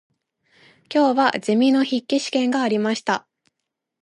[0.91, 3.27] 今日はゼミの筆記試験がありました。